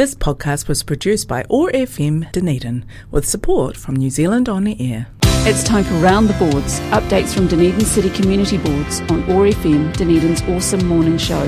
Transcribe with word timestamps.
This 0.00 0.14
podcast 0.14 0.66
was 0.66 0.82
produced 0.82 1.28
by 1.28 1.44
OAR 1.50 1.70
FM 1.72 2.32
Dunedin 2.32 2.86
with 3.10 3.28
support 3.28 3.76
from 3.76 3.96
New 3.96 4.08
Zealand 4.08 4.48
On 4.48 4.64
the 4.64 4.74
Air. 4.80 5.08
It's 5.44 5.62
time 5.62 5.84
for 5.84 5.92
Round 5.96 6.26
the 6.26 6.32
Boards, 6.38 6.80
updates 6.88 7.34
from 7.34 7.48
Dunedin 7.48 7.84
City 7.84 8.08
Community 8.08 8.56
Boards 8.56 9.02
on 9.10 9.22
OAR 9.24 9.44
FM, 9.44 9.94
Dunedin's 9.94 10.40
awesome 10.44 10.86
morning 10.86 11.18
show. 11.18 11.44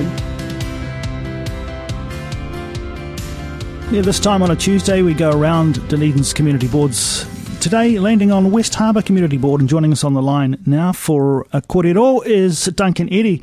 Yeah, 3.90 4.02
this 4.02 4.20
time 4.20 4.42
on 4.42 4.50
a 4.50 4.56
Tuesday, 4.56 5.00
we 5.00 5.14
go 5.14 5.30
around 5.30 5.88
Dunedin's 5.88 6.34
community 6.34 6.68
boards. 6.68 7.24
Today, 7.58 7.98
landing 7.98 8.30
on 8.30 8.50
West 8.50 8.74
Harbour 8.74 9.00
Community 9.00 9.38
Board 9.38 9.62
and 9.62 9.70
joining 9.70 9.92
us 9.92 10.04
on 10.04 10.12
the 10.12 10.20
line 10.20 10.62
now 10.66 10.92
for 10.92 11.46
a 11.54 11.62
kōrero 11.62 12.22
is 12.26 12.66
Duncan 12.66 13.10
Eddy. 13.10 13.40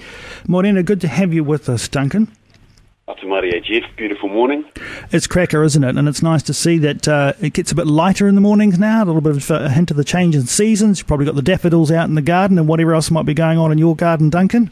Morena, 0.48 0.84
good 0.84 1.02
to 1.02 1.07
have 1.07 1.34
you 1.34 1.44
with 1.44 1.68
us, 1.68 1.88
Duncan. 1.88 2.32
Ata 3.39 3.47
mārie, 3.47 3.63
Jeff. 3.63 3.95
Beautiful 3.95 4.29
morning. 4.29 4.65
It's 5.11 5.27
cracker, 5.27 5.63
isn't 5.63 5.83
it? 5.83 5.97
And 5.97 6.07
it's 6.07 6.21
nice 6.21 6.43
to 6.43 6.53
see 6.53 6.77
that 6.79 7.07
uh, 7.07 7.34
it 7.41 7.53
gets 7.53 7.71
a 7.71 7.75
bit 7.75 7.88
lighter 7.88 8.27
in 8.27 8.35
the 8.35 8.41
mornings 8.41 8.77
now, 8.77 9.03
a 9.03 9.05
little 9.05 9.21
bit 9.21 9.38
of 9.38 9.52
a 9.52 9.70
hint 9.70 9.91
of 9.91 9.97
the 9.97 10.03
change 10.03 10.35
in 10.35 10.45
seasons. 10.45 10.99
You've 10.99 11.07
probably 11.07 11.25
got 11.25 11.35
the 11.35 11.41
daffodils 11.41 11.91
out 11.91 12.09
in 12.09 12.16
the 12.16 12.21
garden 12.21 12.57
and 12.57 12.67
whatever 12.67 12.94
else 12.94 13.09
might 13.09 13.25
be 13.25 13.33
going 13.33 13.57
on 13.57 13.71
in 13.71 13.77
your 13.77 13.95
garden, 13.95 14.30
Duncan. 14.30 14.71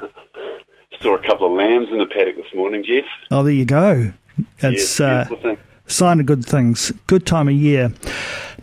Saw 1.00 1.14
a 1.14 1.22
couple 1.22 1.46
of 1.46 1.52
lambs 1.52 1.88
in 1.90 1.98
the 1.98 2.06
paddock 2.06 2.36
this 2.36 2.52
morning, 2.54 2.84
Jeff. 2.84 3.04
Oh, 3.30 3.42
there 3.42 3.52
you 3.52 3.64
go. 3.64 4.12
It's 4.58 4.98
yes, 4.98 5.00
uh, 5.00 5.56
sign 5.86 6.18
of 6.18 6.26
good 6.26 6.44
things. 6.44 6.90
Good 7.06 7.26
time 7.26 7.48
of 7.48 7.54
year. 7.54 7.92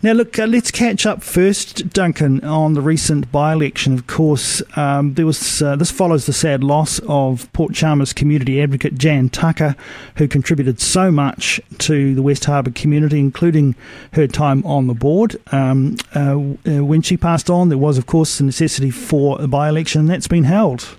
Now, 0.04 0.14
look, 0.14 0.36
uh, 0.36 0.46
let's 0.46 0.72
catch 0.72 1.06
up 1.06 1.22
first, 1.22 1.90
Duncan, 1.90 2.42
on 2.42 2.72
the 2.72 2.80
recent 2.80 3.30
by-election. 3.30 3.92
Of 3.92 4.08
course, 4.08 4.60
um, 4.76 5.14
there 5.14 5.24
was 5.24 5.62
uh, 5.62 5.76
this 5.76 5.92
follows 5.92 6.26
the 6.26 6.32
sad 6.32 6.64
loss 6.64 6.98
of 7.06 7.52
Port 7.52 7.72
Chalmers 7.72 8.12
community 8.12 8.60
advocate 8.60 8.96
Jan 8.96 9.28
Tucker, 9.28 9.76
who 10.16 10.26
contributed 10.26 10.80
so 10.80 11.12
much 11.12 11.60
to 11.78 12.16
the 12.16 12.22
West 12.22 12.46
Harbour 12.46 12.72
community, 12.72 13.20
including 13.20 13.76
her 14.14 14.26
time 14.26 14.66
on 14.66 14.88
the 14.88 14.94
board. 14.94 15.36
Um, 15.52 15.96
uh, 16.16 16.32
uh, 16.32 16.84
when 16.84 17.02
she 17.02 17.16
passed 17.16 17.48
on, 17.48 17.68
there 17.68 17.78
was, 17.78 17.96
of 17.96 18.06
course, 18.06 18.38
the 18.38 18.44
necessity 18.44 18.90
for 18.90 19.40
a 19.40 19.46
by-election, 19.46 20.00
and 20.00 20.10
that's 20.10 20.26
been 20.26 20.42
held. 20.42 20.96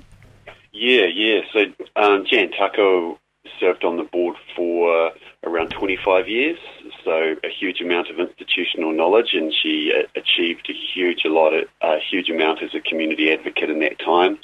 Yeah, 0.71 1.07
yeah. 1.13 1.41
So 1.51 1.65
um, 1.97 2.25
Jan 2.25 2.51
Tucker 2.51 3.15
served 3.59 3.83
on 3.83 3.97
the 3.97 4.03
board 4.03 4.37
for 4.55 5.11
around 5.43 5.71
25 5.71 6.29
years, 6.29 6.57
so 7.03 7.35
a 7.43 7.49
huge 7.49 7.81
amount 7.81 8.09
of 8.09 8.19
institutional 8.19 8.91
knowledge, 8.91 9.33
and 9.33 9.53
she 9.53 9.93
uh, 9.95 10.07
achieved 10.15 10.69
a 10.69 10.73
huge 10.73 11.25
a 11.25 11.29
lot, 11.29 11.53
of, 11.53 11.65
a 11.81 11.97
huge 11.99 12.29
amount 12.29 12.63
as 12.63 12.73
a 12.73 12.79
community 12.79 13.31
advocate 13.31 13.69
in 13.69 13.79
that 13.79 13.99
time. 13.99 14.39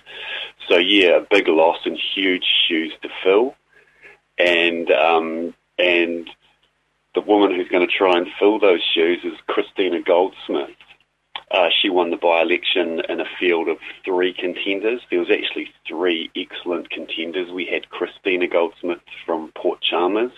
So 0.67 0.77
yeah, 0.77 1.17
a 1.17 1.21
big 1.21 1.47
loss 1.47 1.79
and 1.85 1.97
huge 2.15 2.45
shoes 2.67 2.93
to 3.01 3.09
fill, 3.23 3.55
and 4.37 4.91
um, 4.91 5.53
and 5.77 6.29
the 7.15 7.21
woman 7.21 7.55
who's 7.55 7.69
going 7.69 7.87
to 7.87 7.93
try 7.93 8.17
and 8.17 8.27
fill 8.39 8.59
those 8.59 8.81
shoes 8.93 9.19
is 9.23 9.33
Christina 9.47 10.01
Goldsmith. 10.01 10.69
Uh, 11.51 11.69
she 11.81 11.89
won 11.89 12.11
the 12.11 12.17
by-election 12.17 13.01
in 13.09 13.19
a 13.19 13.25
field 13.39 13.67
of 13.69 13.77
three 14.05 14.33
contenders. 14.33 15.01
There 15.09 15.19
was 15.19 15.31
actually 15.31 15.73
three 15.87 16.29
excellent 16.35 16.91
contenders. 16.91 17.51
We 17.51 17.65
had 17.65 17.89
Christina 17.89 18.47
Goldsmith 18.47 19.01
from 19.25 19.51
Port 19.55 19.81
Chalmers, 19.81 20.31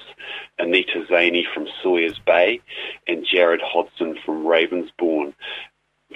Anita 0.57 1.05
Zaney 1.09 1.43
from 1.53 1.67
Sawyers 1.83 2.19
Bay, 2.25 2.61
and 3.07 3.25
Jared 3.29 3.61
Hodson 3.61 4.17
from 4.25 4.45
Ravensbourne. 4.45 5.33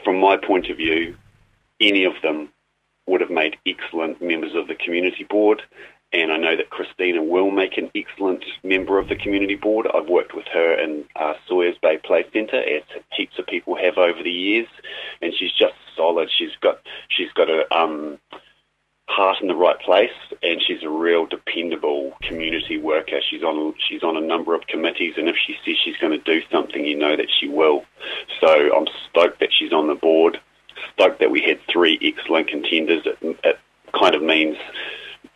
From 0.03 0.19
my 0.19 0.37
point 0.37 0.69
of 0.69 0.77
view, 0.77 1.17
any 1.81 2.05
of 2.05 2.13
them 2.23 2.49
would 3.05 3.21
have 3.21 3.29
made 3.29 3.57
excellent 3.67 4.21
members 4.21 4.55
of 4.55 4.67
the 4.67 4.75
community 4.75 5.25
board 5.29 5.61
and 6.21 6.31
I 6.31 6.37
know 6.37 6.55
that 6.55 6.69
Christina 6.69 7.21
will 7.21 7.51
make 7.51 7.77
an 7.77 7.91
excellent 7.93 8.43
member 8.63 8.99
of 8.99 9.09
the 9.09 9.15
community 9.15 9.55
board. 9.55 9.87
I've 9.93 10.07
worked 10.07 10.33
with 10.33 10.45
her 10.53 10.79
in 10.79 11.05
uh, 11.15 11.33
Sawyers 11.47 11.77
Bay 11.81 11.97
Play 11.97 12.25
Centre, 12.31 12.61
as 12.61 12.83
heaps 13.11 13.37
of 13.37 13.47
people 13.47 13.75
have 13.75 13.97
over 13.97 14.23
the 14.23 14.31
years, 14.31 14.67
and 15.21 15.33
she's 15.37 15.51
just 15.51 15.73
solid. 15.95 16.29
She's 16.35 16.55
got 16.61 16.79
she's 17.09 17.31
got 17.33 17.49
a 17.49 17.73
um, 17.75 18.19
heart 19.07 19.37
in 19.41 19.47
the 19.47 19.55
right 19.55 19.79
place, 19.79 20.11
and 20.41 20.61
she's 20.65 20.83
a 20.83 20.89
real 20.89 21.25
dependable 21.25 22.13
community 22.21 22.77
worker. 22.77 23.19
She's 23.29 23.43
on 23.43 23.73
she's 23.87 24.03
on 24.03 24.15
a 24.15 24.21
number 24.21 24.55
of 24.55 24.67
committees, 24.67 25.15
and 25.17 25.27
if 25.27 25.35
she 25.35 25.55
says 25.65 25.75
she's 25.83 25.97
going 25.97 26.17
to 26.17 26.23
do 26.23 26.41
something, 26.49 26.85
you 26.85 26.97
know 26.97 27.15
that 27.15 27.27
she 27.39 27.47
will. 27.47 27.83
So 28.39 28.75
I'm 28.75 28.87
stoked 29.09 29.39
that 29.41 29.49
she's 29.51 29.73
on 29.73 29.87
the 29.87 29.95
board. 29.95 30.39
Stoked 30.93 31.19
that 31.19 31.31
we 31.31 31.41
had 31.41 31.59
three 31.71 31.99
excellent 32.01 32.47
contenders. 32.47 33.05
It, 33.05 33.17
it 33.43 33.59
kind 33.93 34.15
of 34.15 34.21
means 34.21 34.57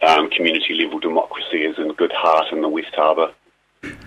um, 0.01 0.29
community 0.29 0.73
level 0.75 0.99
democracy 0.99 1.63
is 1.63 1.77
in 1.77 1.93
good 1.93 2.11
heart 2.13 2.47
in 2.51 2.61
the 2.61 2.69
West 2.69 2.93
Harbour. 2.95 3.33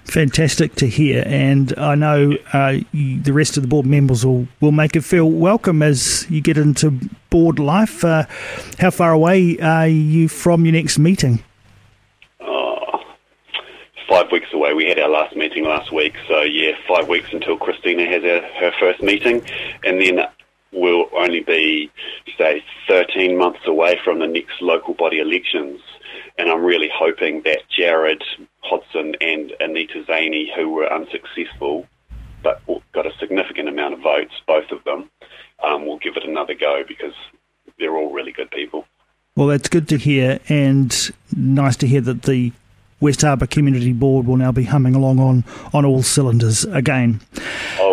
Fantastic 0.05 0.75
to 0.75 0.87
hear, 0.87 1.23
and 1.27 1.73
I 1.79 1.95
know 1.95 2.37
uh, 2.53 2.81
you, 2.93 3.21
the 3.21 3.33
rest 3.33 3.57
of 3.57 3.63
the 3.63 3.69
board 3.69 3.87
members 3.87 4.27
will, 4.27 4.47
will 4.61 4.73
make 4.73 4.95
it 4.97 5.03
feel 5.03 5.31
welcome 5.31 5.83
as 5.83 6.27
you 6.29 6.43
get 6.43 6.59
into 6.59 6.99
board 7.31 7.59
life. 7.59 8.05
Uh, 8.05 8.27
how 8.79 8.91
far 8.91 9.13
away 9.13 9.59
are 9.59 9.89
you 9.89 10.29
from 10.29 10.67
your 10.67 10.75
next 10.75 10.99
meeting? 10.99 11.43
Oh, 12.41 13.03
five 14.07 14.31
weeks 14.31 14.49
away. 14.53 14.75
We 14.75 14.87
had 14.87 14.99
our 14.99 15.09
last 15.09 15.35
meeting 15.35 15.65
last 15.65 15.91
week, 15.91 16.15
so 16.29 16.43
yeah, 16.43 16.73
five 16.87 17.09
weeks 17.09 17.29
until 17.33 17.57
Christina 17.57 18.05
has 18.05 18.23
her, 18.23 18.41
her 18.61 18.73
first 18.79 19.03
meeting, 19.03 19.43
and 19.85 19.99
then 19.99 20.27
we'll 20.73 21.07
only 21.17 21.41
be, 21.41 21.91
say, 22.39 22.65
13 22.89 23.37
months 23.37 23.61
away 23.67 23.99
from 24.05 24.19
the 24.19 24.27
next 24.27 24.61
local 24.61 24.95
body 24.95 25.19
elections. 25.19 25.81
And 26.39 26.51
I'm 26.51 26.65
really 26.65 26.91
hoping 26.95 27.43
that 27.45 27.61
Jared 27.69 28.23
Hodson 28.61 29.15
and 29.21 29.53
Anita 29.61 30.03
Zaney, 30.05 30.55
who 30.55 30.71
were 30.71 30.93
unsuccessful 30.93 31.87
but 32.43 32.61
got 32.93 33.07
a 33.07 33.13
significant 33.19 33.69
amount 33.69 33.95
of 33.95 34.01
votes, 34.01 34.33
both 34.47 34.71
of 34.73 34.83
them, 34.85 35.09
um, 35.63 35.87
will 35.87 35.99
give 35.99 36.17
it 36.17 36.25
another 36.25 36.55
go 36.55 36.83
because 36.87 37.15
they're 37.79 37.97
all 37.97 38.13
really 38.13 38.33
good 38.33 38.51
people. 38.51 38.85
Well, 39.37 39.47
that's 39.47 39.69
good 39.69 39.89
to 39.89 39.97
hear, 39.97 40.41
and 40.49 41.13
nice 41.35 41.77
to 41.79 41.87
hear 41.87 42.01
that 42.03 42.23
the 42.23 42.53
West 43.01 43.23
Harbour 43.23 43.47
Community 43.47 43.93
Board 43.93 44.27
will 44.27 44.37
now 44.37 44.53
be 44.53 44.65
humming 44.65 44.95
along 44.95 45.19
on, 45.19 45.45
on 45.73 45.85
all 45.85 46.03
cylinders 46.03 46.65
again. 46.67 47.21
Oh, 47.81 47.92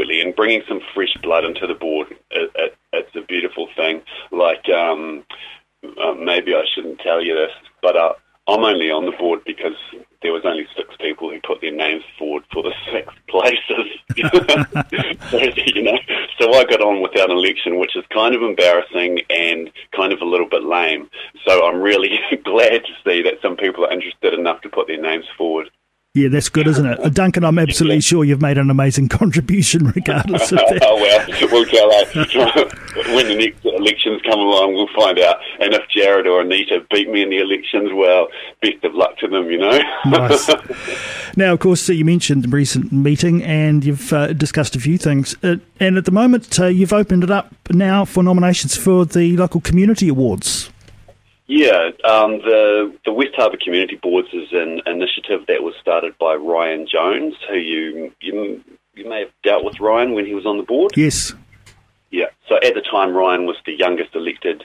absolutely. 0.00 0.20
And 0.26 0.34
bringing 0.36 0.62
some 0.68 0.80
fresh 0.94 1.14
blood 1.22 1.44
into 1.44 1.66
the 1.66 1.74
board, 1.74 2.08
it, 2.30 2.50
it, 2.54 2.76
it's 2.92 3.16
a 3.16 3.22
beautiful 3.22 3.68
thing. 3.76 4.02
Like, 4.30 4.68
um, 4.68 5.24
uh, 5.84 6.14
maybe 6.14 6.54
I 6.54 6.64
shouldn't 6.74 7.00
tell 7.00 7.22
you 7.22 7.34
this, 7.34 7.52
but 7.82 7.96
uh, 7.96 8.12
I'm 8.48 8.64
only 8.64 8.90
on 8.90 9.06
the 9.06 9.12
board 9.12 9.40
because 9.46 9.76
there 10.22 10.32
was 10.32 10.42
only 10.44 10.66
six 10.76 10.88
people 11.00 11.30
who 11.30 11.40
put 11.40 11.60
their 11.60 11.74
names 11.74 12.02
forward 12.18 12.44
for 12.52 12.62
the 12.62 12.72
six 12.92 13.12
places. 13.28 13.86
you 15.74 15.82
know, 15.82 15.98
so 16.38 16.52
I 16.52 16.64
got 16.64 16.82
on 16.82 17.00
without 17.00 17.30
an 17.30 17.36
election, 17.36 17.78
which 17.78 17.96
is 17.96 18.04
kind 18.12 18.34
of 18.34 18.42
embarrassing 18.42 19.20
and 19.30 19.70
kind 19.96 20.12
of 20.12 20.20
a 20.20 20.26
little 20.26 20.48
bit 20.48 20.64
lame. 20.64 21.08
So 21.46 21.66
I'm 21.66 21.80
really 21.80 22.18
glad 22.44 22.84
to 22.84 22.92
see 23.04 23.22
that 23.22 23.40
some 23.40 23.56
people 23.56 23.84
are 23.86 23.92
interested 23.92 24.34
enough 24.34 24.60
to 24.62 24.68
put 24.68 24.88
their 24.88 25.00
names 25.00 25.26
forward. 25.38 25.70
Yeah, 26.12 26.26
that's 26.26 26.48
good, 26.48 26.66
isn't 26.66 26.84
it? 26.84 26.98
Uh, 26.98 27.08
Duncan, 27.08 27.44
I'm 27.44 27.56
absolutely 27.56 28.00
sure 28.00 28.24
you've 28.24 28.42
made 28.42 28.58
an 28.58 28.68
amazing 28.68 29.06
contribution 29.08 29.86
regardless 29.86 30.50
of 30.50 30.58
that. 30.58 30.80
oh, 30.82 30.96
well, 31.00 31.50
we'll 31.52 31.64
tell 31.66 31.88
that. 31.88 33.14
when 33.14 33.28
the 33.28 33.36
next 33.36 33.64
elections 33.64 34.20
come 34.22 34.40
along, 34.40 34.74
we'll 34.74 34.88
find 34.88 35.20
out. 35.20 35.36
And 35.60 35.72
if 35.72 35.88
Jared 35.88 36.26
or 36.26 36.40
Anita 36.40 36.84
beat 36.90 37.08
me 37.08 37.22
in 37.22 37.30
the 37.30 37.38
elections, 37.38 37.92
well, 37.94 38.26
best 38.60 38.82
of 38.82 38.92
luck 38.92 39.18
to 39.18 39.28
them, 39.28 39.52
you 39.52 39.58
know. 39.58 39.80
nice. 40.06 40.50
Now, 41.36 41.52
of 41.52 41.60
course, 41.60 41.88
you 41.88 42.04
mentioned 42.04 42.42
the 42.42 42.48
recent 42.48 42.90
meeting 42.90 43.44
and 43.44 43.84
you've 43.84 44.12
uh, 44.12 44.32
discussed 44.32 44.74
a 44.74 44.80
few 44.80 44.98
things. 44.98 45.36
Uh, 45.44 45.58
and 45.78 45.96
at 45.96 46.06
the 46.06 46.10
moment, 46.10 46.58
uh, 46.58 46.66
you've 46.66 46.92
opened 46.92 47.22
it 47.22 47.30
up 47.30 47.54
now 47.70 48.04
for 48.04 48.24
nominations 48.24 48.74
for 48.76 49.04
the 49.04 49.36
local 49.36 49.60
community 49.60 50.08
awards. 50.08 50.70
Yeah, 51.50 51.90
um, 52.04 52.38
the 52.38 52.96
the 53.04 53.12
West 53.12 53.34
Harbour 53.34 53.56
Community 53.56 53.96
Boards 53.96 54.28
is 54.32 54.52
an 54.52 54.82
initiative 54.86 55.46
that 55.48 55.64
was 55.64 55.74
started 55.80 56.16
by 56.16 56.36
Ryan 56.36 56.86
Jones, 56.86 57.34
who 57.48 57.56
you 57.56 58.12
you 58.20 58.62
you 58.94 59.08
may 59.08 59.18
have 59.18 59.32
dealt 59.42 59.64
with 59.64 59.80
Ryan 59.80 60.14
when 60.14 60.26
he 60.26 60.32
was 60.32 60.46
on 60.46 60.58
the 60.58 60.62
board. 60.62 60.92
Yes. 60.96 61.34
Yeah. 62.12 62.26
So 62.48 62.54
at 62.54 62.74
the 62.74 62.82
time, 62.82 63.16
Ryan 63.16 63.46
was 63.46 63.56
the 63.66 63.72
youngest 63.76 64.14
elected 64.14 64.64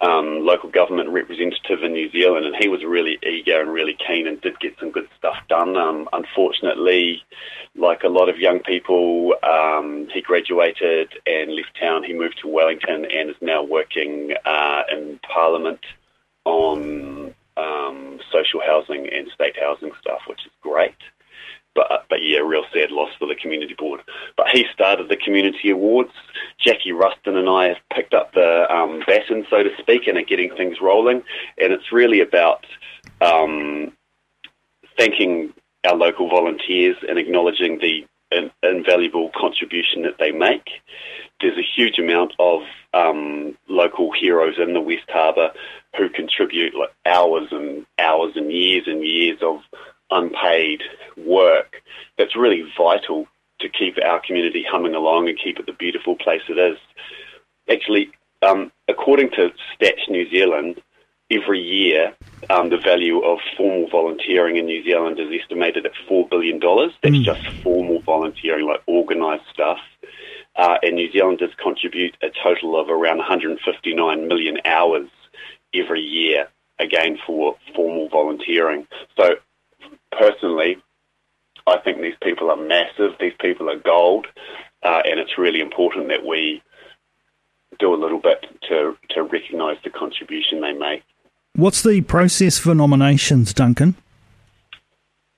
um, 0.00 0.44
local 0.44 0.70
government 0.70 1.10
representative 1.10 1.84
in 1.84 1.92
New 1.92 2.10
Zealand, 2.10 2.46
and 2.46 2.56
he 2.58 2.66
was 2.66 2.84
really 2.84 3.16
eager 3.22 3.60
and 3.60 3.72
really 3.72 3.96
keen 4.04 4.26
and 4.26 4.40
did 4.40 4.58
get 4.58 4.76
some 4.80 4.90
good 4.90 5.08
stuff 5.16 5.36
done. 5.48 5.76
Um, 5.76 6.08
unfortunately, 6.12 7.22
like 7.76 8.02
a 8.02 8.08
lot 8.08 8.28
of 8.28 8.38
young 8.38 8.58
people, 8.58 9.34
um, 9.44 10.08
he 10.12 10.20
graduated 10.20 11.10
and 11.26 11.54
left 11.54 11.78
town. 11.80 12.02
He 12.02 12.12
moved 12.12 12.40
to 12.42 12.48
Wellington 12.48 13.04
and 13.04 13.30
is 13.30 13.36
now 13.40 13.62
working 13.62 14.34
uh, 14.44 14.82
in 14.90 15.20
Parliament 15.22 15.78
on 16.48 17.34
um, 17.56 18.20
social 18.32 18.60
housing 18.64 19.08
and 19.12 19.28
state 19.34 19.56
housing 19.60 19.90
stuff, 20.00 20.20
which 20.26 20.40
is 20.46 20.52
great. 20.62 20.96
But, 21.74 22.06
but 22.10 22.18
yeah, 22.22 22.38
real 22.38 22.64
sad 22.72 22.90
loss 22.90 23.10
for 23.18 23.28
the 23.28 23.36
community 23.36 23.74
board. 23.78 24.00
But 24.36 24.48
he 24.52 24.66
started 24.72 25.08
the 25.08 25.16
community 25.16 25.70
awards. 25.70 26.10
Jackie 26.58 26.92
Ruston 26.92 27.36
and 27.36 27.48
I 27.48 27.68
have 27.68 27.76
picked 27.94 28.14
up 28.14 28.32
the 28.32 28.66
um, 28.72 29.02
baton, 29.06 29.46
so 29.48 29.62
to 29.62 29.70
speak, 29.78 30.08
and 30.08 30.18
are 30.18 30.22
getting 30.22 30.50
things 30.56 30.78
rolling. 30.80 31.22
And 31.58 31.72
it's 31.72 31.92
really 31.92 32.20
about 32.20 32.64
um, 33.20 33.92
thanking 34.96 35.52
our 35.86 35.94
local 35.94 36.28
volunteers 36.28 36.96
and 37.08 37.18
acknowledging 37.18 37.78
the 37.78 38.06
in, 38.30 38.50
invaluable 38.62 39.30
contribution 39.36 40.02
that 40.02 40.18
they 40.18 40.32
make. 40.32 40.68
There's 41.40 41.58
a 41.58 41.62
huge 41.76 41.98
amount 41.98 42.32
of 42.38 42.62
um, 42.92 43.56
local 43.68 44.10
heroes 44.12 44.56
in 44.58 44.74
the 44.74 44.80
West 44.80 45.08
Harbour 45.08 45.50
who 45.98 46.08
contribute 46.08 46.74
like 46.74 46.94
hours 47.04 47.48
and 47.50 47.84
hours 47.98 48.32
and 48.36 48.52
years 48.52 48.84
and 48.86 49.04
years 49.04 49.38
of 49.42 49.60
unpaid 50.10 50.82
work 51.16 51.82
that's 52.16 52.36
really 52.36 52.64
vital 52.76 53.26
to 53.60 53.68
keep 53.68 53.96
our 54.04 54.20
community 54.24 54.64
humming 54.68 54.94
along 54.94 55.28
and 55.28 55.38
keep 55.42 55.58
it 55.58 55.66
the 55.66 55.72
beautiful 55.72 56.16
place 56.16 56.42
it 56.48 56.58
is. 56.58 56.78
Actually, 57.70 58.10
um, 58.42 58.70
according 58.86 59.30
to 59.30 59.50
Stats 59.74 60.08
New 60.08 60.30
Zealand, 60.30 60.80
every 61.30 61.60
year 61.60 62.14
um, 62.50 62.70
the 62.70 62.78
value 62.78 63.20
of 63.20 63.38
formal 63.56 63.88
volunteering 63.90 64.56
in 64.56 64.66
New 64.66 64.82
Zealand 64.84 65.18
is 65.18 65.28
estimated 65.42 65.84
at 65.84 65.92
$4 66.08 66.30
billion. 66.30 66.58
That's 66.60 67.16
mm. 67.16 67.24
just 67.24 67.46
formal 67.62 68.00
volunteering, 68.00 68.66
like 68.66 68.80
organised 68.88 69.44
stuff. 69.52 69.78
Uh, 70.56 70.76
and 70.82 70.96
New 70.96 71.10
Zealanders 71.12 71.50
contribute 71.62 72.16
a 72.22 72.28
total 72.42 72.80
of 72.80 72.88
around 72.88 73.18
159 73.18 74.28
million 74.28 74.58
hours 74.64 75.08
every 75.74 76.00
year, 76.00 76.48
again, 76.78 77.18
for 77.26 77.56
formal 77.74 78.08
volunteering. 78.08 78.86
So, 79.16 79.36
personally, 80.12 80.78
I 81.66 81.78
think 81.78 82.00
these 82.00 82.16
people 82.22 82.50
are 82.50 82.56
massive. 82.56 83.12
These 83.20 83.34
people 83.40 83.70
are 83.70 83.78
gold. 83.78 84.26
Uh, 84.82 85.02
and 85.04 85.18
it's 85.18 85.36
really 85.38 85.60
important 85.60 86.08
that 86.08 86.24
we 86.24 86.62
do 87.78 87.94
a 87.94 87.96
little 87.96 88.20
bit 88.20 88.46
to, 88.68 88.96
to 89.10 89.22
recognise 89.22 89.76
the 89.84 89.90
contribution 89.90 90.60
they 90.60 90.72
make. 90.72 91.02
What's 91.54 91.82
the 91.82 92.00
process 92.02 92.58
for 92.58 92.74
nominations, 92.74 93.52
Duncan? 93.52 93.96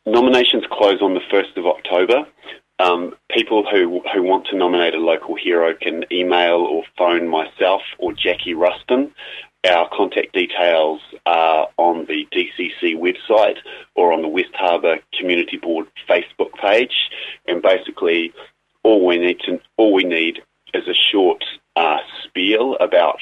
Nominations 0.07 0.65
close 0.71 1.01
on 1.03 1.15
the 1.15 1.21
1st 1.33 1.57
of 1.57 1.67
October. 1.67 2.27
Um, 2.79 3.15
people 3.31 3.67
who, 3.71 4.03
who 4.13 4.23
want 4.23 4.47
to 4.47 4.57
nominate 4.57 4.95
a 4.95 4.99
local 4.99 5.35
hero 5.35 5.75
can 5.75 6.05
email 6.11 6.57
or 6.57 6.85
phone 6.97 7.29
myself 7.29 7.83
or 7.99 8.13
Jackie 8.13 8.55
Ruston. 8.55 9.13
Our 9.69 9.89
contact 9.93 10.33
details 10.33 11.01
are 11.27 11.69
on 11.77 12.07
the 12.07 12.27
DCC 12.33 12.97
website 12.97 13.59
or 13.95 14.13
on 14.13 14.23
the 14.23 14.29
West 14.29 14.55
Harbour 14.55 14.97
Community 15.19 15.59
Board 15.59 15.87
Facebook 16.09 16.53
page. 16.55 16.95
And 17.47 17.61
basically, 17.61 18.33
all 18.83 19.05
we 19.05 19.19
need 19.19 19.41
to 19.41 19.61
all 19.77 19.93
we 19.93 20.05
need 20.05 20.41
is 20.73 20.89
a 20.89 20.95
short 20.95 21.45
uh, 21.77 21.99
spiel 22.25 22.77
about 22.81 23.19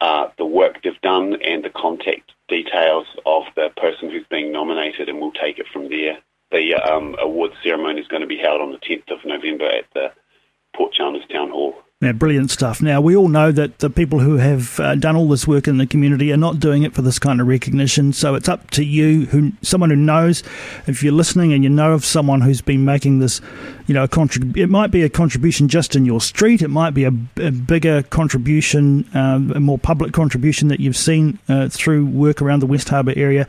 uh, 0.00 0.28
the 0.36 0.44
work 0.44 0.82
they've 0.82 1.00
done 1.00 1.38
and 1.42 1.64
the 1.64 1.70
contact 1.70 2.32
details 2.48 3.06
of 3.24 3.44
the 3.56 3.70
person 3.76 4.10
who's 4.10 4.26
being 4.30 4.52
nominated, 4.52 5.08
and 5.08 5.20
we'll 5.20 5.32
take 5.32 5.58
it 5.58 5.66
from 5.72 5.88
there. 5.88 6.18
The 6.50 6.74
um, 6.74 7.16
awards 7.20 7.54
ceremony 7.62 8.00
is 8.00 8.08
going 8.08 8.22
to 8.22 8.28
be 8.28 8.38
held 8.38 8.60
on 8.60 8.72
the 8.72 8.78
10th 8.78 9.10
of 9.10 9.24
November 9.24 9.66
at 9.66 9.84
the 9.94 10.12
Port 10.74 10.92
Chalmers 10.92 11.26
Town 11.30 11.50
Hall. 11.50 11.74
Yeah, 12.00 12.12
brilliant 12.12 12.52
stuff. 12.52 12.80
Now, 12.80 13.00
we 13.00 13.16
all 13.16 13.26
know 13.26 13.50
that 13.50 13.80
the 13.80 13.90
people 13.90 14.20
who 14.20 14.36
have 14.36 14.78
uh, 14.78 14.94
done 14.94 15.16
all 15.16 15.28
this 15.28 15.48
work 15.48 15.66
in 15.66 15.78
the 15.78 15.86
community 15.86 16.32
are 16.32 16.36
not 16.36 16.60
doing 16.60 16.84
it 16.84 16.94
for 16.94 17.02
this 17.02 17.18
kind 17.18 17.40
of 17.40 17.48
recognition. 17.48 18.12
So 18.12 18.36
it's 18.36 18.48
up 18.48 18.70
to 18.70 18.84
you, 18.84 19.26
who 19.26 19.50
someone 19.62 19.90
who 19.90 19.96
knows, 19.96 20.44
if 20.86 21.02
you're 21.02 21.12
listening 21.12 21.52
and 21.52 21.64
you 21.64 21.70
know 21.70 21.94
of 21.94 22.04
someone 22.04 22.42
who's 22.42 22.60
been 22.60 22.84
making 22.84 23.18
this, 23.18 23.40
you 23.88 23.94
know, 23.94 24.04
a 24.04 24.08
contrib- 24.08 24.56
it 24.56 24.68
might 24.68 24.92
be 24.92 25.02
a 25.02 25.08
contribution 25.08 25.66
just 25.66 25.96
in 25.96 26.04
your 26.04 26.20
street. 26.20 26.62
It 26.62 26.68
might 26.68 26.90
be 26.90 27.02
a, 27.02 27.12
a 27.38 27.50
bigger 27.50 28.04
contribution, 28.04 29.04
um, 29.14 29.50
a 29.50 29.58
more 29.58 29.78
public 29.78 30.12
contribution 30.12 30.68
that 30.68 30.78
you've 30.78 30.96
seen 30.96 31.40
uh, 31.48 31.68
through 31.68 32.06
work 32.06 32.40
around 32.40 32.60
the 32.60 32.66
West 32.66 32.90
Harbour 32.90 33.14
area. 33.16 33.48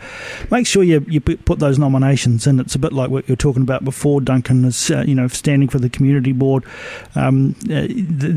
Make 0.49 0.65
sure 0.65 0.81
you, 0.81 1.05
you 1.07 1.21
put 1.21 1.59
those 1.59 1.77
nominations 1.77 2.47
in. 2.47 2.59
It's 2.59 2.73
a 2.73 2.79
bit 2.79 2.93
like 2.93 3.11
what 3.11 3.29
you 3.29 3.33
were 3.33 3.37
talking 3.37 3.61
about 3.61 3.85
before, 3.85 4.21
Duncan, 4.21 4.65
is, 4.65 4.89
uh, 4.89 5.01
you 5.01 5.13
know, 5.13 5.27
standing 5.27 5.69
for 5.69 5.77
the 5.77 5.89
community 5.91 6.31
board. 6.31 6.63
Um, 7.13 7.55
uh, 7.69 7.85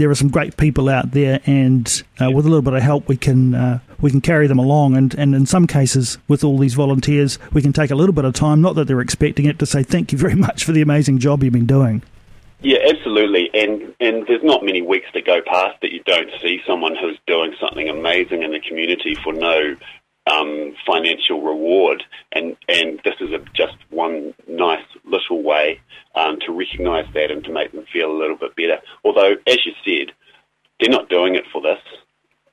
there 0.02 0.10
are 0.10 0.16
some 0.16 0.30
great 0.30 0.56
people 0.56 0.88
out 0.88 1.12
there, 1.12 1.38
and 1.46 2.02
uh, 2.20 2.28
with 2.28 2.44
a 2.44 2.48
little 2.48 2.62
bit 2.62 2.74
of 2.74 2.82
help, 2.82 3.06
we 3.06 3.16
can 3.16 3.54
uh, 3.54 3.78
we 4.00 4.10
can 4.10 4.20
carry 4.20 4.48
them 4.48 4.58
along. 4.58 4.96
And, 4.96 5.14
and 5.14 5.32
in 5.32 5.46
some 5.46 5.68
cases, 5.68 6.18
with 6.26 6.42
all 6.42 6.58
these 6.58 6.74
volunteers, 6.74 7.38
we 7.52 7.62
can 7.62 7.72
take 7.72 7.92
a 7.92 7.94
little 7.94 8.12
bit 8.12 8.24
of 8.24 8.34
time, 8.34 8.60
not 8.60 8.74
that 8.74 8.88
they're 8.88 9.00
expecting 9.00 9.44
it, 9.44 9.60
to 9.60 9.66
say 9.66 9.84
thank 9.84 10.10
you 10.10 10.18
very 10.18 10.34
much 10.46 10.64
for 10.64 10.72
the 10.72 10.82
amazing 10.82 11.18
job 11.18 11.44
you've 11.44 11.52
been 11.52 11.66
doing. 11.66 12.02
Yeah, 12.62 12.78
absolutely. 12.88 13.48
And 13.54 13.94
and 14.00 14.26
there's 14.26 14.42
not 14.42 14.64
many 14.64 14.82
weeks 14.82 15.06
that 15.14 15.24
go 15.24 15.40
past 15.40 15.80
that 15.82 15.92
you 15.92 16.02
don't 16.02 16.30
see 16.42 16.60
someone 16.66 16.96
who's 16.96 17.18
doing 17.28 17.54
something 17.60 17.88
amazing 17.88 18.42
in 18.42 18.50
the 18.50 18.60
community 18.60 19.14
for 19.22 19.32
no 19.32 19.76
um, 20.30 20.74
financial 20.86 21.42
reward. 21.42 22.02
And 22.32 22.56
and 22.68 23.00
this 23.04 23.14
is 23.20 23.32
a, 23.32 23.38
just 23.54 23.76
one 23.90 24.34
nice 24.48 24.84
little 25.04 25.42
way 25.42 25.80
um, 26.14 26.38
to 26.46 26.52
recognise 26.52 27.06
that 27.14 27.30
and 27.30 27.44
to 27.44 27.52
make 27.52 27.72
them 27.72 27.86
feel 27.92 28.10
a 28.10 28.18
little 28.18 28.36
bit 28.36 28.56
better. 28.56 28.78
Although, 29.04 29.34
as 29.46 29.58
you 29.66 29.72
said, 29.84 30.14
they're 30.80 30.90
not 30.90 31.08
doing 31.08 31.34
it 31.34 31.44
for 31.52 31.60
this. 31.62 31.78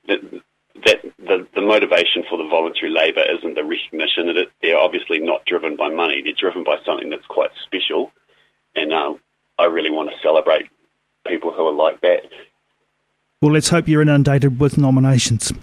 That, 0.08 0.42
that 0.86 1.02
the, 1.20 1.48
the 1.56 1.62
motivation 1.62 2.24
for 2.30 2.38
the 2.38 2.48
voluntary 2.48 2.92
labour 2.92 3.24
isn't 3.38 3.56
the 3.56 3.64
recognition. 3.64 4.30
It, 4.30 4.50
they're 4.62 4.78
obviously 4.78 5.20
not 5.20 5.46
driven 5.46 5.76
by 5.76 5.90
money. 5.90 6.22
They're 6.24 6.34
driven 6.34 6.64
by 6.64 6.78
something 6.86 7.10
that's 7.10 7.26
quite 7.28 7.52
special. 7.66 8.12
And 8.76 8.94
uh, 8.94 9.14
I 9.58 9.66
really 9.66 9.92
want 9.92 10.10
to 10.10 10.16
celebrate 10.24 10.70
people 11.28 11.52
who 11.52 11.68
are 11.68 11.74
like 11.74 12.02
that. 12.02 12.22
Well, 13.42 13.54
let's 13.54 13.70
hope 13.70 13.88
you're 13.88 14.02
inundated 14.02 14.60
with 14.60 14.78
nominations. 14.78 15.54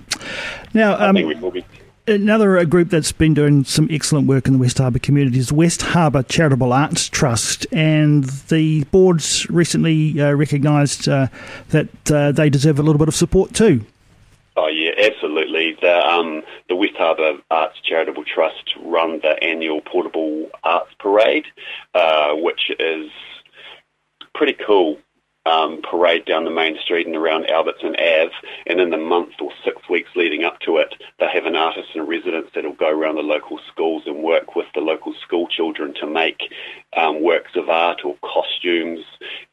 Now, 0.73 0.99
um, 0.99 1.17
Another 2.09 2.57
uh, 2.57 2.63
group 2.63 2.91
that's 2.91 3.11
been 3.11 3.35
doing 3.35 3.65
some 3.65 3.89
excellent 3.91 4.29
work 4.29 4.47
in 4.47 4.53
the 4.53 4.59
West 4.61 4.79
Harbour 4.79 5.01
community 5.01 5.41
is 5.41 5.53
West 5.53 5.83
Harbour 5.83 6.23
Charitable 6.23 6.73
Arts 6.73 7.09
Trust, 7.09 7.67
and 7.73 8.23
the 8.49 8.85
board's 8.85 9.51
recently 9.51 10.21
uh, 10.21 10.33
recognised 10.35 11.09
uh, 11.09 11.27
that 11.71 11.89
uh, 12.13 12.31
they 12.31 12.49
deserve 12.49 12.79
a 12.79 12.83
little 12.83 13.01
bit 13.01 13.09
of 13.09 13.15
support 13.17 13.55
too. 13.55 13.85
Oh 14.57 14.69
yeah, 14.69 14.93
absolutely. 15.05 15.77
The 15.81 16.07
um, 16.07 16.45
the 16.69 16.77
West 16.77 16.95
Harbour 16.97 17.41
Arts 17.51 17.81
Charitable 17.83 18.25
Trust 18.25 18.77
run 18.81 19.19
the 19.19 19.43
annual 19.43 19.81
Portable 19.81 20.49
Arts 20.63 20.95
Parade, 21.01 21.47
uh, 21.93 22.35
which 22.35 22.71
is 22.79 23.11
pretty 24.33 24.57
cool 24.65 24.99
um, 25.47 25.81
parade 25.83 26.25
down 26.25 26.45
the 26.45 26.51
main 26.51 26.77
street 26.79 27.07
and 27.07 27.17
around 27.17 27.51
Albertson 27.51 27.95
Ave. 27.97 28.33
And 28.67 28.81
in 28.81 28.91
the 28.91 28.97
month 28.97 29.35
or 29.41 29.53
six 29.65 29.89
weeks 29.89 30.11
leading 30.15 30.45
up 30.45 30.61
to 30.61 30.79
it, 30.79 30.95
they 31.19 31.29
have 31.33 31.47
an 31.47 31.56
residence 32.07 32.49
that'll 32.55 32.73
go 32.73 32.89
around 32.89 33.17
the 33.17 33.23
local 33.23 33.59
schools 33.71 34.03
and 34.07 34.23
work 34.23 34.57
with 34.57 34.67
the 34.75 34.81
local 34.81 35.15
school 35.23 35.47
children 35.49 35.95
to 36.01 36.07
make 36.07 36.41
um, 36.97 37.23
works 37.23 37.53
of 37.55 37.69
art 37.69 38.01
or 38.05 38.17
costumes 38.23 39.05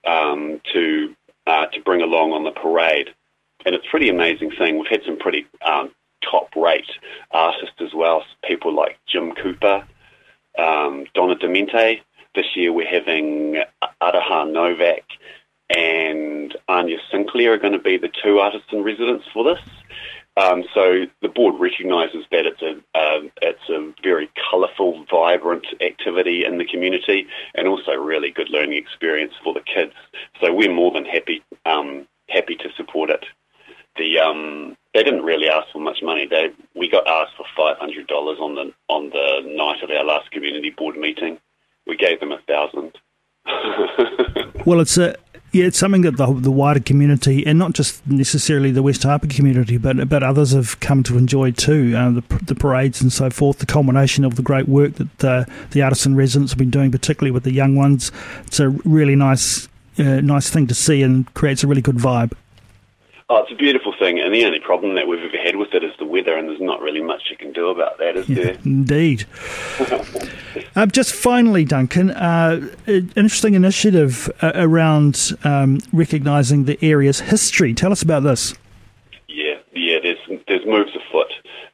um, 0.06 0.62
to 0.72 1.16
uh, 1.48 1.66
to 1.68 1.82
bring 1.82 2.02
along 2.02 2.32
on 2.32 2.44
the 2.44 2.52
parade. 2.52 3.10
And 3.66 3.76
it's 3.76 3.86
a 3.86 3.90
pretty 3.90 4.10
amazing 4.10 4.52
thing. 4.52 4.78
We've 4.78 4.90
had 4.90 5.04
some 5.06 5.18
pretty 5.18 5.46
um, 5.66 5.92
top 6.30 6.56
rate 6.56 6.90
artists 7.32 7.76
as 7.80 7.94
well, 7.94 8.24
people 8.48 8.74
like 8.74 8.98
Jim 9.08 9.34
Cooper, 9.34 9.86
um, 10.58 11.06
Donna 11.14 11.36
Demente. 11.36 12.02
This 12.36 12.46
year 12.56 12.72
we're 12.72 12.88
having 12.90 13.62
Aroha 14.02 14.52
Novak 14.52 15.04
and 15.70 16.56
Anya 16.68 16.98
Sinclair 17.12 17.54
are 17.54 17.58
going 17.58 17.74
to 17.74 17.80
be 17.80 17.98
the 17.98 18.10
two 18.24 18.40
artists 18.40 18.68
in 18.72 18.84
residence 18.84 19.24
for 19.34 19.44
this. 19.44 19.64
Um, 20.36 20.64
so 20.74 21.06
the 21.22 21.28
board 21.28 21.60
recognises 21.60 22.26
that 22.32 22.46
it's 22.48 22.62
a 22.62 22.78
uh, 22.98 23.30
it's 23.42 23.70
a 23.70 23.94
very 24.02 24.32
colourful, 24.50 25.06
vibrant 25.10 25.68
activity 25.80 26.44
in 26.44 26.58
the 26.58 26.66
community, 26.66 27.28
and 27.54 27.68
also 27.68 27.92
really 27.92 28.32
good 28.32 28.50
learning 28.50 28.78
experience 28.78 29.34
for 29.44 29.54
the 29.54 29.62
kids. 29.62 29.94
So 30.42 30.52
we're 30.52 30.74
more 30.74 30.92
than 30.92 31.06
happy 31.06 31.44
um, 31.66 32.08
happy 32.30 32.56
to 32.56 32.70
support 32.76 33.12
it. 33.12 33.26
The 33.96 34.18
um, 34.18 34.76
they 34.96 35.04
didn't 35.04 35.22
really 35.22 35.50
ask 35.50 35.72
for 35.72 35.80
much 35.80 36.02
money. 36.02 36.26
They 36.26 36.50
we 36.76 36.90
got 36.90 37.08
asked 37.08 37.38
for 37.38 37.46
five 37.56 37.78
hundred 37.78 38.08
dollars 38.08 38.40
on 38.40 38.56
the 38.56 38.74
on 38.88 39.12
the 39.12 39.42
night 39.56 39.84
of 39.84 39.92
our 39.92 40.04
last 40.04 40.32
community 40.32 40.72
board 40.72 40.98
meeting. 40.98 41.38
We 41.86 41.96
gave 41.96 42.20
them 42.20 42.32
a 42.32 42.40
thousand. 42.48 42.98
well, 44.66 44.80
it's 44.80 44.98
a 44.98 45.16
yeah, 45.54 45.66
it's 45.66 45.78
something 45.78 46.02
that 46.02 46.18
the, 46.18 46.26
the 46.34 46.52
wider 46.52 46.80
community, 46.80 47.46
and 47.46 47.60
not 47.60 47.74
just 47.74 48.06
necessarily 48.08 48.72
the 48.72 48.82
West 48.82 49.04
Harbour 49.04 49.28
community, 49.28 49.78
but 49.78 50.10
but 50.10 50.24
others 50.24 50.52
have 50.52 50.80
come 50.80 51.04
to 51.04 51.16
enjoy 51.16 51.52
too. 51.52 51.94
Uh, 51.96 52.10
the, 52.10 52.24
the 52.44 52.56
parades 52.56 53.02
and 53.02 53.14
so 53.14 53.30
forth, 53.30 53.60
the 53.60 53.68
culmination 53.68 54.26
of 54.26 54.36
the 54.36 54.42
great 54.42 54.68
work 54.68 54.96
that 54.96 55.48
the 55.70 55.82
artists 55.82 56.08
and 56.08 56.18
residents 56.18 56.54
have 56.54 56.58
been 56.58 56.72
doing, 56.72 56.92
particularly 56.92 57.30
with 57.30 57.44
the 57.44 57.54
young 57.54 57.76
ones. 57.76 58.12
It's 58.48 58.60
a 58.60 58.70
really 58.70 59.16
nice, 59.16 59.68
uh, 60.00 60.22
nice 60.22 60.50
thing 60.50 60.66
to 60.68 60.74
see, 60.74 61.04
and 61.04 61.32
creates 61.36 61.64
a 61.64 61.68
really 61.68 61.84
good 61.84 61.98
vibe. 61.98 62.34
Oh, 63.30 63.42
it's 63.42 63.52
a 63.52 63.56
beautiful 63.56 63.94
thing, 63.98 64.20
and 64.20 64.34
the 64.34 64.44
only 64.46 64.60
problem 64.60 64.96
that 64.96 65.08
we've 65.08 65.24
ever 65.24 65.38
had 65.38 65.56
with 65.56 65.74
it 65.74 65.84
is 65.84 65.92
the 65.98 66.06
weather, 66.06 66.38
and 66.38 66.50
there's 66.50 66.60
not 66.60 66.82
really 66.82 67.02
much 67.02 67.24
you 67.32 67.38
can 67.38 67.54
do 67.54 67.70
about 67.70 67.98
that, 68.00 68.18
is 68.18 68.28
yeah, 68.28 68.44
there? 68.44 68.58
Indeed. 68.66 69.26
uh, 70.76 70.86
just 70.92 71.14
finally, 71.14 71.64
Duncan, 71.64 72.12
uh, 72.12 72.70
an 72.86 73.14
interesting 73.16 73.54
initiative 73.54 74.30
uh, 74.42 74.52
around 74.56 75.32
um, 75.46 75.80
recognising 75.94 76.66
the 76.66 76.78
area's 76.82 77.22
history. 77.22 77.74
Tell 77.74 77.94
us 77.94 78.02
about 78.02 78.24
this. 78.24 78.56
Yeah, 79.30 79.56
yeah. 79.74 80.00
There's 80.04 80.42
there's 80.48 80.66
moves 80.66 80.92
afoot 80.96 81.32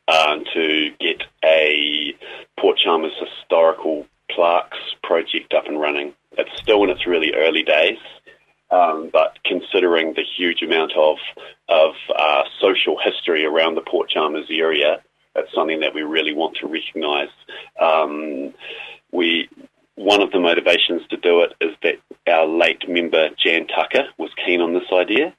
um, 0.07 0.43
to 0.53 0.91
get 0.99 1.23
a 1.43 2.13
Port 2.59 2.77
Chalmers 2.77 3.13
historical 3.19 4.05
plaques 4.29 4.77
project 5.03 5.53
up 5.53 5.67
and 5.67 5.79
running. 5.79 6.13
It's 6.37 6.55
still 6.61 6.83
in 6.83 6.89
its 6.89 7.07
really 7.07 7.33
early 7.35 7.63
days, 7.63 7.97
um, 8.71 9.09
but 9.11 9.37
considering 9.45 10.13
the 10.13 10.23
huge 10.37 10.61
amount 10.61 10.93
of 10.97 11.17
of 11.67 11.93
uh, 12.15 12.43
social 12.61 12.97
history 13.03 13.45
around 13.45 13.75
the 13.75 13.81
Port 13.81 14.09
Chalmers 14.09 14.47
area, 14.49 15.01
it's 15.35 15.53
something 15.53 15.81
that 15.81 15.93
we 15.93 16.01
really 16.01 16.33
want 16.33 16.57
to 16.57 16.67
recognise. 16.67 17.29
Um, 17.79 18.53
we 19.11 19.49
one 19.95 20.21
of 20.21 20.31
the 20.31 20.39
motivations 20.39 21.01
to 21.09 21.17
do 21.17 21.41
it 21.41 21.53
is 21.59 21.75
that 21.83 21.95
our 22.31 22.45
late 22.45 22.87
member 22.87 23.29
Jan 23.37 23.67
Tucker 23.67 24.07
was 24.17 24.29
keen 24.45 24.61
on 24.61 24.73
this 24.73 24.87
idea. 24.93 25.35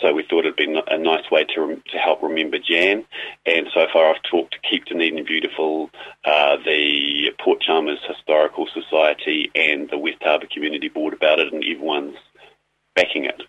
So 0.00 0.12
we 0.12 0.24
thought 0.28 0.40
it'd 0.40 0.56
be 0.56 0.74
a 0.88 0.98
nice 0.98 1.30
way 1.30 1.44
to 1.54 1.76
to 1.76 1.98
help 1.98 2.22
remember 2.22 2.58
Jan. 2.58 3.04
And 3.46 3.66
so 3.72 3.86
far, 3.92 4.10
I've 4.10 4.22
talked 4.28 4.52
to 4.52 4.68
Keep 4.68 4.86
Dunedin 4.86 5.24
Beautiful, 5.24 5.90
uh, 6.24 6.56
the 6.64 7.30
Port 7.42 7.60
Chalmers 7.60 8.00
Historical 8.08 8.66
Society, 8.74 9.50
and 9.54 9.88
the 9.90 9.98
West 9.98 10.22
Harbour 10.22 10.46
Community 10.52 10.88
Board 10.88 11.14
about 11.14 11.38
it, 11.38 11.52
and 11.52 11.62
everyone's 11.62 12.16
backing 12.94 13.24
it. 13.24 13.42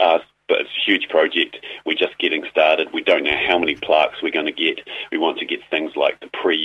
Uh, 0.00 0.18
but 0.48 0.60
it's 0.60 0.70
a 0.70 0.90
huge 0.90 1.08
project. 1.08 1.56
We're 1.86 1.96
just 1.96 2.18
getting 2.18 2.44
started. 2.50 2.88
We 2.92 3.02
don't 3.02 3.24
know 3.24 3.38
how 3.46 3.58
many 3.58 3.76
plaques 3.76 4.22
we're 4.22 4.32
going 4.32 4.46
to 4.46 4.52
get. 4.52 4.80
We 5.10 5.18
want 5.18 5.38
to 5.38 5.46
get 5.46 5.60
things 5.70 5.92
like 5.96 6.20
the 6.20 6.28
pre 6.32 6.58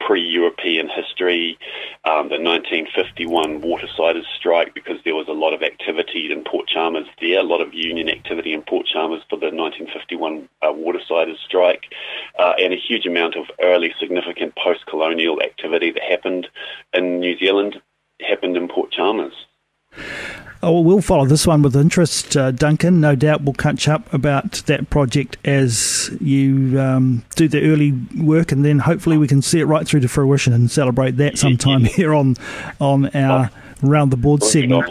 pre-European 0.00 0.88
history, 0.88 1.58
um, 2.04 2.28
the 2.28 2.40
1951 2.40 3.60
Watersiders 3.60 4.24
strike, 4.38 4.72
because 4.72 4.96
there 5.04 5.14
was 5.14 5.28
a 5.28 5.32
lot 5.32 5.52
of 5.52 5.62
activity 5.62 6.32
in 6.32 6.44
Port 6.44 6.66
Chalmers 6.68 7.06
there, 7.20 7.40
a 7.40 7.42
lot 7.42 7.60
of 7.60 7.74
union 7.74 8.08
activity 8.08 8.52
in 8.52 8.62
Port 8.62 8.86
Chalmers 8.86 9.22
for 9.28 9.36
the 9.36 9.50
1951 9.50 10.48
uh, 10.62 10.66
Watersiders 10.66 11.36
strike, 11.44 11.92
uh, 12.38 12.54
and 12.58 12.72
a 12.72 12.76
huge 12.76 13.06
amount 13.06 13.36
of 13.36 13.46
early 13.60 13.92
significant 14.00 14.54
post-colonial 14.56 15.42
activity 15.42 15.90
that 15.90 16.02
happened 16.02 16.48
in 16.94 17.20
New 17.20 17.36
Zealand 17.38 17.76
happened 18.20 18.56
in 18.56 18.68
Port 18.68 18.90
Chalmers. 18.90 19.34
Oh, 20.60 20.72
well, 20.72 20.84
we'll 20.84 21.02
follow 21.02 21.24
this 21.24 21.46
one 21.46 21.62
with 21.62 21.76
interest, 21.76 22.36
uh, 22.36 22.50
Duncan. 22.50 23.00
No 23.00 23.14
doubt 23.14 23.42
we'll 23.42 23.54
catch 23.54 23.86
up 23.86 24.12
about 24.12 24.52
that 24.66 24.90
project 24.90 25.36
as 25.44 26.10
you 26.20 26.80
um, 26.80 27.24
do 27.36 27.46
the 27.46 27.62
early 27.62 27.92
work, 28.20 28.50
and 28.50 28.64
then 28.64 28.80
hopefully 28.80 29.16
we 29.16 29.28
can 29.28 29.40
see 29.40 29.60
it 29.60 29.66
right 29.66 29.86
through 29.86 30.00
to 30.00 30.08
fruition 30.08 30.52
and 30.52 30.68
celebrate 30.70 31.12
that 31.18 31.38
sometime 31.38 31.84
here 31.84 32.12
on 32.12 32.34
on 32.80 33.06
our 33.14 33.50
round 33.82 34.10
the 34.10 34.16
board 34.16 34.42
segment. 34.42 34.84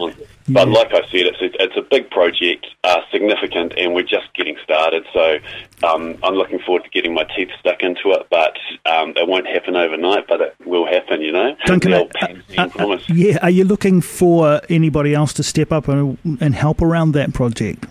But 0.50 0.70
like 0.70 0.94
I 0.94 1.02
said, 1.12 1.26
it's 1.26 1.42
a, 1.42 1.64
it's 1.64 1.76
a 1.76 1.82
big 1.82 2.10
project, 2.10 2.68
uh, 2.84 3.02
significant, 3.12 3.74
and 3.78 3.94
we're 3.94 4.04
just 4.04 4.34
getting 4.34 4.56
started. 4.64 5.06
So 5.14 5.40
um, 5.86 6.18
I'm 6.24 6.36
looking 6.36 6.60
forward 6.60 6.84
to 6.86 6.90
getting 6.90 7.14
my 7.14 7.26
teeth 7.36 7.50
stuck 7.60 7.82
into 7.82 8.12
it. 8.12 8.28
But 8.30 8.56
um, 8.86 9.14
it 9.18 9.28
won't 9.28 9.48
happen 9.48 9.76
overnight, 9.76 10.26
but 10.28 10.40
it 10.42 10.56
will 10.66 10.86
happen. 10.86 11.22
You 11.22 11.34
know, 11.34 11.56
Duncan, 11.66 11.94
uh, 11.94 12.06
uh, 12.58 12.70
uh, 12.80 13.00
yeah. 13.10 13.38
Are 13.42 13.50
you 13.50 13.66
looking 13.66 14.00
for 14.02 14.62
anybody 14.70 15.14
else 15.14 15.34
to 15.34 15.44
step 15.44 15.72
up 15.72 15.88
and, 15.90 16.18
and 16.40 16.56
help 16.56 16.82
around 16.82 17.12
that 17.12 17.34
project? 17.34 17.86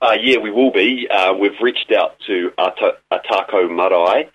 Uh, 0.00 0.16
yeah, 0.20 0.38
we 0.38 0.50
will 0.50 0.70
be. 0.70 1.08
Uh, 1.10 1.32
we've 1.32 1.58
reached 1.62 1.90
out 1.90 2.18
to 2.26 2.52
Ōtākou 2.58 3.70
Marae, 3.70 4.28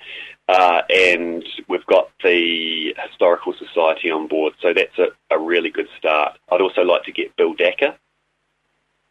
uh, 0.50 0.82
and 0.90 1.44
we've 1.68 1.86
got 1.86 2.10
the 2.24 2.96
Historical 3.08 3.54
Society 3.54 4.10
on 4.10 4.28
board, 4.28 4.54
so 4.60 4.74
that's 4.74 4.98
a, 4.98 5.08
a, 5.30 5.40
really 5.40 5.70
good 5.70 5.88
start. 5.96 6.40
I'd 6.52 6.60
also 6.60 6.82
like 6.82 7.04
to 7.04 7.12
get 7.12 7.36
Bill 7.36 7.54
Dacker. 7.54 7.96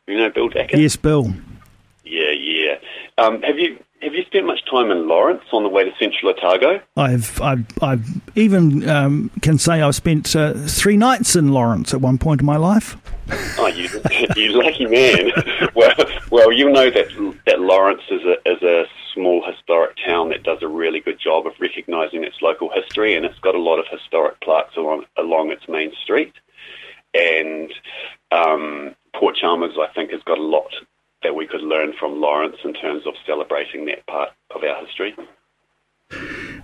You 0.08 0.18
know 0.18 0.30
Bill 0.30 0.50
Dacker? 0.50 0.76
Yes, 0.76 0.96
Bill. 0.96 1.32
Yeah, 2.04 2.32
yeah. 2.32 2.74
Um, 3.18 3.40
have 3.42 3.56
you 3.56 3.78
have 4.02 4.14
you 4.14 4.24
spent 4.24 4.46
much 4.46 4.64
time 4.68 4.90
in 4.90 5.06
Lawrence 5.06 5.44
on 5.52 5.62
the 5.62 5.68
way 5.68 5.84
to 5.84 5.92
Central 6.00 6.32
Otago? 6.32 6.80
I've 6.96 7.40
I've, 7.40 7.66
I've 7.80 8.36
even 8.36 8.88
um, 8.88 9.30
can 9.40 9.58
say 9.58 9.80
I've 9.80 9.94
spent 9.94 10.34
uh, 10.34 10.54
three 10.54 10.96
nights 10.96 11.36
in 11.36 11.52
Lawrence 11.52 11.94
at 11.94 12.00
one 12.00 12.18
point 12.18 12.40
in 12.40 12.46
my 12.46 12.56
life. 12.56 12.96
Oh, 13.58 13.68
you 13.68 13.88
you 14.36 14.60
lucky 14.60 14.86
man. 14.86 15.30
well, 15.76 15.94
well, 16.30 16.52
you 16.52 16.70
know 16.70 16.90
that 16.90 17.08
that 17.46 17.60
Lawrence 17.60 18.02
is 18.10 18.22
a 18.24 18.50
is 18.50 18.62
a 18.62 18.84
small 19.14 19.44
historic 19.44 19.96
town 20.04 20.28
that 20.30 20.42
does 20.42 20.62
a 20.62 20.68
really 20.68 21.00
good 21.00 21.18
job 21.18 21.46
of 21.46 21.54
recognising 21.58 22.24
its 22.24 22.36
local 22.42 22.70
history, 22.70 23.16
and 23.16 23.24
it's 23.24 23.38
got 23.40 23.54
a 23.54 23.60
lot 23.60 23.78
of 23.78 23.86
historic 23.90 24.40
plaques 24.40 24.76
along 24.76 25.04
along 25.16 25.50
its 25.50 25.68
main 25.68 25.92
street. 26.02 26.32
And 27.14 27.72
um, 28.30 28.94
Port 29.14 29.36
Chalmers, 29.36 29.76
I 29.80 29.92
think, 29.94 30.10
has 30.10 30.22
got 30.22 30.38
a 30.38 30.42
lot 30.42 30.72
that 31.22 31.34
we 31.34 31.46
could 31.46 31.62
learn 31.62 31.92
from 31.98 32.20
Lawrence 32.20 32.56
in 32.64 32.74
terms 32.74 33.06
of 33.06 33.14
celebrating 33.26 33.86
that 33.86 34.06
part 34.06 34.30
of 34.54 34.62
our 34.62 34.84
history. 34.84 35.16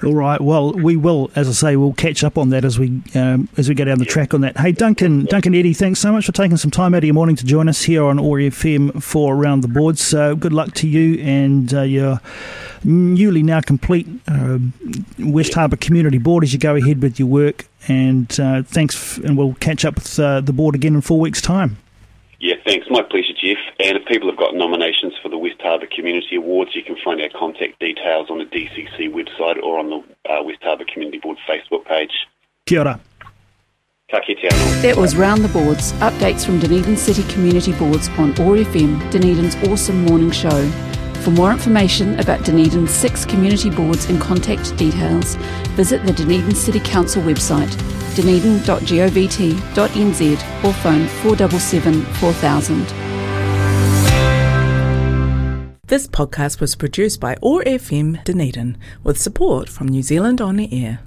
All 0.02 0.14
right. 0.14 0.40
Well, 0.40 0.72
we 0.72 0.96
will, 0.96 1.30
as 1.36 1.48
I 1.48 1.52
say, 1.52 1.76
we'll 1.76 1.92
catch 1.94 2.24
up 2.24 2.36
on 2.36 2.50
that 2.50 2.64
as 2.64 2.78
we 2.78 3.00
um, 3.14 3.48
as 3.56 3.68
we 3.68 3.74
go 3.74 3.84
down 3.84 3.98
the 3.98 4.04
track 4.04 4.34
on 4.34 4.40
that. 4.42 4.56
Hey, 4.58 4.72
Duncan, 4.72 5.24
Duncan 5.26 5.54
Eddy, 5.54 5.72
thanks 5.72 6.00
so 6.00 6.12
much 6.12 6.26
for 6.26 6.32
taking 6.32 6.56
some 6.56 6.70
time 6.70 6.94
out 6.94 6.98
of 6.98 7.04
your 7.04 7.14
morning 7.14 7.36
to 7.36 7.44
join 7.44 7.68
us 7.68 7.82
here 7.82 8.04
on 8.04 8.18
OAR 8.18 8.38
FM 8.38 9.02
for 9.02 9.34
Around 9.34 9.60
the 9.62 9.68
Board. 9.68 9.98
So 9.98 10.34
good 10.34 10.52
luck 10.52 10.74
to 10.74 10.88
you 10.88 11.20
and 11.22 11.72
uh, 11.72 11.82
your 11.82 12.20
newly 12.82 13.42
now 13.42 13.60
complete 13.60 14.06
uh, 14.28 14.58
West 15.18 15.54
Harbour 15.54 15.76
Community 15.76 16.18
Board 16.18 16.44
as 16.44 16.52
you 16.52 16.58
go 16.58 16.74
ahead 16.74 17.00
with 17.00 17.18
your 17.18 17.28
work. 17.28 17.66
And 17.86 18.38
uh, 18.40 18.62
thanks, 18.62 18.96
f- 18.96 19.24
and 19.24 19.36
we'll 19.38 19.54
catch 19.54 19.84
up 19.84 19.94
with 19.96 20.18
uh, 20.18 20.40
the 20.40 20.52
board 20.52 20.74
again 20.74 20.94
in 20.94 21.00
four 21.02 21.20
weeks' 21.20 21.40
time. 21.40 21.76
Yeah, 22.40 22.56
thanks. 22.64 22.86
My 22.90 23.02
pleasure, 23.02 23.32
Jeff. 23.32 23.58
And 23.80 23.96
if 23.96 24.06
people 24.06 24.28
have 24.28 24.38
got 24.38 24.54
nominations 24.54 25.14
for 25.22 25.28
the 25.28 25.38
West 25.38 25.60
Harbour 25.60 25.86
Community 25.86 26.36
Awards, 26.36 26.74
you 26.74 26.82
can 26.82 26.96
find 27.04 27.20
our 27.20 27.28
contact 27.30 27.78
details 27.80 28.28
on 28.30 28.38
the 28.38 28.44
DCC 28.44 29.12
website 29.12 29.62
or 29.62 29.78
on 29.78 29.90
the 29.90 30.30
uh, 30.30 30.42
West 30.42 30.62
Harbour 30.62 30.84
Community 30.92 31.18
Board 31.18 31.38
Facebook 31.48 31.84
page. 31.84 32.12
Kia 32.66 32.80
ora. 32.80 33.00
That 34.82 34.96
was 34.96 35.16
Round 35.16 35.42
the 35.42 35.48
Boards, 35.48 35.92
updates 35.94 36.44
from 36.44 36.60
Dunedin 36.60 36.96
City 36.96 37.22
Community 37.32 37.72
Boards 37.72 38.08
on 38.10 38.30
OAR 38.38 38.56
FM, 38.56 39.10
Dunedin's 39.10 39.56
awesome 39.68 40.04
morning 40.04 40.30
show. 40.30 40.70
For 41.22 41.30
more 41.30 41.50
information 41.50 42.20
about 42.20 42.44
Dunedin's 42.44 42.90
six 42.90 43.24
community 43.24 43.70
boards 43.70 44.10
and 44.10 44.20
contact 44.20 44.76
details, 44.76 45.36
visit 45.74 46.04
the 46.04 46.12
Dunedin 46.12 46.54
City 46.54 46.80
Council 46.80 47.22
website 47.22 47.72
dunedin.govt.nz 48.14 50.64
or 50.64 50.72
phone 50.72 51.08
477 51.08 52.02
4000. 52.02 52.86
This 55.86 56.08
podcast 56.08 56.60
was 56.60 56.76
produced 56.76 57.20
by 57.20 57.36
OAR 57.42 57.62
FM 57.62 58.24
Dunedin 58.24 58.78
with 59.02 59.20
support 59.20 59.68
from 59.68 59.88
New 59.88 60.02
Zealand 60.02 60.40
On 60.40 60.58
Air. 60.58 61.00